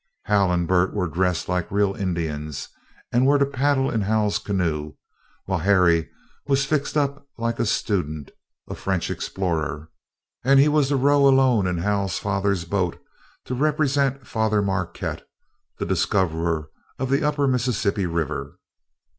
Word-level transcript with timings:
Hal 0.23 0.51
and 0.51 0.67
Bert 0.67 0.95
were 0.95 1.07
dressed 1.07 1.47
like 1.47 1.69
real 1.69 1.93
Indians, 1.93 2.69
and 3.11 3.27
were 3.27 3.37
to 3.37 3.45
paddle 3.45 3.91
in 3.91 4.01
Hal's 4.01 4.39
canoe, 4.39 4.95
while 5.45 5.59
Harry 5.59 6.09
was 6.47 6.65
fixed 6.65 6.97
up 6.97 7.27
like 7.37 7.59
a 7.59 7.67
student, 7.67 8.31
a 8.67 8.73
French 8.73 9.11
explorer, 9.11 9.91
and 10.43 10.59
he 10.59 10.67
was 10.67 10.87
to 10.87 10.95
row 10.95 11.27
alone 11.27 11.67
in 11.67 11.77
Hal's 11.77 12.17
father's 12.17 12.65
boat, 12.65 12.99
to 13.45 13.53
represent 13.53 14.25
Father 14.25 14.63
Marquette, 14.63 15.21
the 15.77 15.85
discoverer 15.85 16.71
of 16.97 17.11
the 17.11 17.23
upper 17.23 17.45
Mississippi 17.47 18.07
River. 18.07 18.57